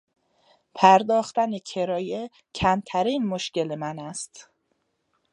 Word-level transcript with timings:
پرداختن 0.75 1.57
کرایه 1.65 2.29
کمترین 2.55 3.25
مشکل 3.25 3.75
من 3.75 3.99
است. 3.99 4.49